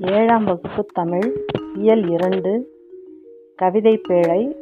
ஏழாம் 0.00 0.44
வகுப்பு 0.44 0.86
தமிழ் 0.92 1.44
இயல் 1.74 2.08
இரண்டு 2.08 2.66
கவிதைப்பேழை 3.62 4.54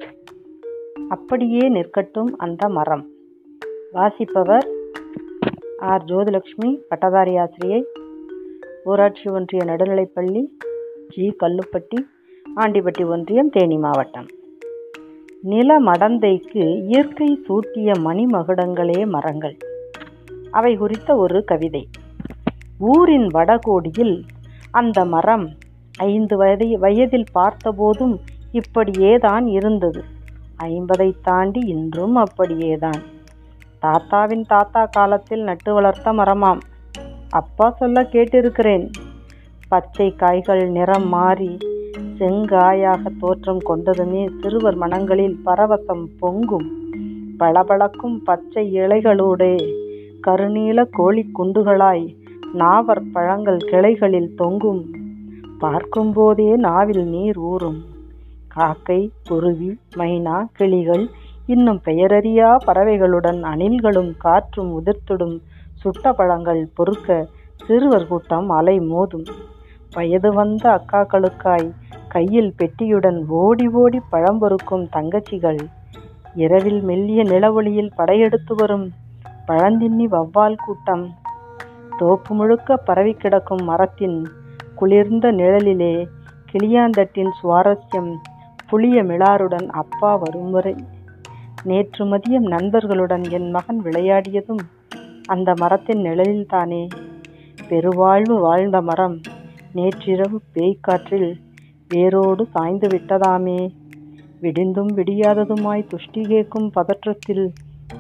அப்படியே 1.09 1.69
நிற்கட்டும் 1.69 2.37
அந்த 2.37 2.69
மரம். 2.69 3.07
வாசிப்பவர் 3.93 4.69
ஆர். 5.79 6.05
ஜோதிலட்சுமி 6.05 6.81
பட்டதாரி 6.89 7.37
ஆசிரியை 7.37 7.85
ஊராட்சி 8.85 9.31
ஒன்றிய 9.31 9.65
நடுநிலைப்பள்ளி 9.65 10.49
ஜி. 11.09 11.37
கல்லுப்பட்டி 11.41 12.01
ஆண்டிப்பட்டி 12.57 13.07
ஒன்றியம் 13.07 13.51
தேனி 13.51 13.79
மாவட்டம். 13.79 14.27
நில 15.43 15.81
மடந்தைக்கு 15.81 16.83
இயற்கை 16.83 17.45
சூட்டிய 17.49 17.93
மணிமகுடங்களே 18.05 19.07
மரங்கள். 19.07 19.57
அவை 20.51 20.77
குறித்த 20.77 21.17
ஒரு 21.17 21.45
கவிதை. 21.45 21.89
ஊரின் 22.79 23.27
வடகோடியில் 23.27 24.23
அந்த 24.77 25.05
மரம் 25.05 25.49
ஐந்து 25.99 26.37
வயதை 26.37 26.77
வயதில் 26.77 27.25
பார்த்தபோதும் 27.35 28.19
இப்படியேதான் 28.53 29.47
இருந்தது. 29.47 30.05
ஐம்பதை 30.63 31.15
தாண்டி 31.23 31.61
இன்றும் 31.61 32.15
அப்படியேதான். 32.15 33.01
தாத்தாவின் 33.83 34.45
தாத்தா 34.49 34.85
காலத்தில் 34.85 35.43
நட்டு 35.43 35.75
வளர்த்த 35.75 36.13
மரமாம். 36.13 36.61
அப்பா 37.31 37.71
சொல்ல 37.71 38.03
கேட்டிருக்கிறேன். 38.03 38.91
பச்சை 39.69 40.15
காய்கள் 40.15 40.71
நிறம் 40.71 41.09
மாறி 41.09 41.59
செங்காயாக 42.19 43.07
தோற்றம் 43.21 43.61
கொண்டதுமே 43.69 44.31
சிறுவர் 44.41 44.77
மனங்களில் 44.77 45.39
பரவசம் 45.47 46.07
பொங்கும். 46.19 46.69
பளபளக்கும் 47.39 48.23
பச்சை 48.25 48.73
இலைகளோடே 48.75 49.57
கருநீல 50.27 50.87
கோழி 50.91 51.31
குண்டுகளாய் 51.39 52.07
நாவற் 52.61 53.13
பழங்கள் 53.13 53.57
கிளைகளில் 53.57 54.35
தொங்கும். 54.35 54.83
பார்க்கும்போதே 55.59 56.57
நாவில் 56.57 57.05
நீர் 57.07 57.39
ஊறும். 57.39 57.79
காக்கை 58.49 59.11
குருவி 59.25 59.79
மைனா 59.97 60.37
கிளிகள் 60.53 61.05
இன்னும் 61.47 61.81
பெயரறியா 61.85 62.57
பறவைகளுடன் 62.67 63.41
அணில்களும் 63.43 64.13
காற்றும் 64.19 64.71
உதிர்த்திடும். 64.79 65.37
சுட்ட 65.75 66.13
பழங்கள் 66.13 66.71
பொறுக்க 66.75 67.29
சிறுவர் 67.67 68.07
கூட்டம் 68.07 68.49
அலை 68.51 68.81
மோதும். 68.81 69.29
வயது 69.93 70.33
வந்த 70.33 70.65
அக்காக்களுக்காய் 70.79 71.69
கையில் 72.09 72.55
பெட்டியுடன் 72.59 73.21
ஓடி 73.29 73.69
ஓடி 73.69 74.01
பழம் 74.11 74.39
பொறுக்கும் 74.39 74.89
தங்கச்சிகள். 74.97 75.61
இரவில் 76.35 76.81
மெல்லிய 76.81 77.23
நிலவொளியில் 77.25 77.95
படையெடுத்து 77.97 78.55
வரும் 78.55 78.93
பழந்தின்னி 79.49 80.07
வவ்வால் 80.15 80.63
கூட்டம். 80.65 81.07
தோப்பு 81.99 82.35
முழுக்க 82.35 82.77
பரவி 82.77 83.13
கிடக்கும் 83.13 83.65
மரத்தின் 83.65 84.19
குளிர்ந்த 84.75 85.33
நிழலிலே 85.33 85.95
கிளியாந்தட்டின் 86.53 87.31
சுவாரஸ்யம் 87.43 88.13
புளிய 88.67 89.03
மிளாருடன் 89.03 89.67
அப்பா 89.67 90.17
வரும் 90.17 90.51
வரை 90.51 90.75
நேற்று 91.65 92.05
மதியம் 92.05 92.47
நண்பர்களுடன் 92.47 93.25
என் 93.31 93.51
மகன் 93.51 93.81
விளையாடியதும் 93.83 94.63
அந்த 95.25 95.55
மரத்தின் 95.57 96.03
நிழலில்தானே. 96.03 96.89
பெருவாழ்வு 97.69 98.35
வாழ்ந்த 98.41 98.81
மரம் 98.81 99.21
நேற்றிரவு 99.73 100.41
பேய்க்காற்றில் 100.55 101.31
வேரோடு 101.89 102.47
சாய்ந்து 102.47 102.89
விட்டதாமே. 102.89 103.61
விடிந்தும் 104.41 104.93
விடியாததுமாய் 104.97 105.89
துஷ்டி 105.89 106.23
கேட்கும் 106.29 106.71
பதற்றத்தில் 106.75 107.45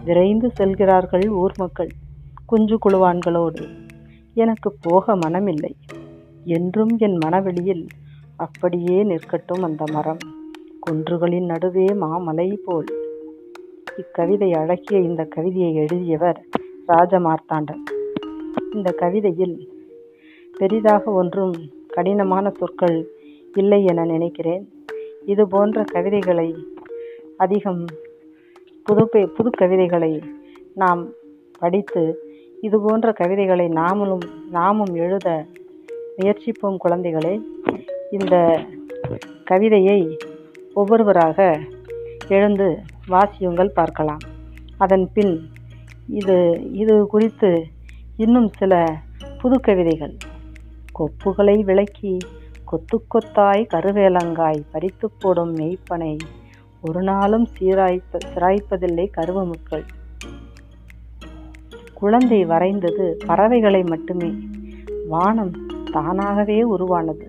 விரைந்து 0.04 0.50
செல்கிறார்கள் 0.50 1.28
ஊர் 1.28 1.56
மக்கள். 1.56 1.92
குஞ்சு 2.46 2.78
குழுவான்களோடு 2.84 3.62
எனக்கு 4.36 4.74
போக 4.80 5.16
மனமில்லை. 5.16 5.72
என்றும் 6.44 6.96
என் 6.98 7.16
மனவெளியில் 7.16 7.86
அப்படியே 8.36 9.04
நிற்கட்டும் 9.04 9.62
அந்த 9.62 9.84
மரம். 9.92 10.22
குன்றுகளின் 10.86 11.44
நடுவே 11.44 11.84
மாமலை 11.84 12.58
போல். 12.64 12.84
இக்கவிதை 13.96 14.52
அழகிய 14.52 15.00
இந்த 15.00 15.24
கவிதையை 15.24 15.74
எழுதியவர் 15.74 16.44
ராஜமார்த்தாண்டன். 16.88 17.82
இந்த 18.72 18.90
கவிதையில் 18.92 19.56
பெரிதாக 20.58 21.10
ஒன்றும் 21.10 21.54
கடினமான 21.88 22.50
சொற்கள் 22.50 23.08
இல்லை 23.54 23.84
என 23.84 24.04
நினைக்கிறேன். 24.04 24.64
இது 25.26 25.48
போன்ற 25.48 25.84
கவிதைகளை 25.84 26.48
அதிகம் 27.36 27.84
புது 28.84 29.08
புது 29.08 29.50
கவிதைகளை 29.50 30.22
நாம் 30.74 31.02
படித்து 31.58 32.25
இது 32.66 32.76
போன்ற 32.84 33.12
கவிதைகளை 33.12 33.66
நாமளும் 33.80 34.24
நாமும் 34.50 34.94
எழுத 35.04 35.28
முயற்சிப்போம் 36.18 36.78
குழந்தைகளே. 36.84 37.34
இந்த 38.16 38.34
கவிதையை 39.50 40.00
ஒவ்வொருவராக 40.74 41.38
எழுந்து 42.36 42.68
வாசியுங்கள் 43.12 43.76
பார்க்கலாம். 43.80 44.22
அதன் 44.84 45.06
பின் 45.12 45.34
இது 46.20 46.36
இது 46.82 46.94
குறித்து 47.06 47.50
இன்னும் 48.24 48.48
சில 48.60 48.72
புது 49.40 49.58
கவிதைகள். 49.60 50.14
கொப்புகளை 50.98 51.56
விளக்கி 51.70 52.14
கொத்து 52.70 52.96
கொத்தாய் 53.12 53.64
கருவேலங்காய் 53.72 54.60
பறித்து 54.72 55.06
போடும் 55.22 55.52
மெய்ப்பனை 55.56 56.14
ஒரு 56.80 57.00
நாளும் 57.02 57.46
சீராய்ப்ப 57.54 58.20
சிராய்ப்பதில்லை 58.32 59.06
கருவமுக்கள் 59.18 59.84
குழந்தை 62.00 62.40
வரைந்தது 62.52 63.04
பறவைகளை 63.26 63.82
மட்டுமே. 63.82 64.30
வானம் 65.08 65.52
தானாகவே 65.92 66.58
உருவானது. 66.74 67.26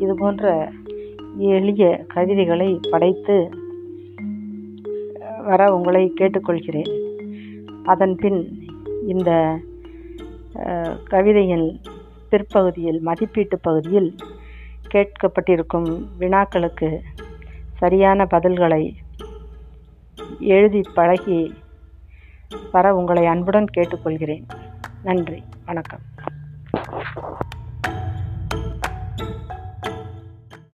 இது 0.00 0.14
போன்ற 0.14 0.52
எளிய 1.56 1.84
கவிதைகளை 2.14 2.68
படைத்து 2.90 3.36
வர 5.48 5.62
உங்களை 5.76 6.02
கேட்டுக்கொள்கிறேன். 6.20 6.92
அதன் 7.84 8.16
பின் 8.16 8.40
இந்த 9.12 9.30
கவிதையின் 11.10 11.66
பிற்பகுதியில் 12.30 13.00
மதிப்பீட்டு 13.00 13.56
பகுதியில் 13.58 14.10
கேட்கப்பட்டிருக்கும் 14.94 15.90
வினாக்களுக்கு 16.20 16.88
சரியான 17.80 18.26
பதில்களை 18.34 18.82
எழுதி 20.54 20.80
பழகி 20.94 21.40
வர 22.72 22.94
உங்களை 22.94 23.26
அன்புடன் 23.26 23.66
கேட்டுக்கொள்கிறேன். 23.76 24.44
நன்றி. 25.02 25.42
வணக்கம். 25.64 26.00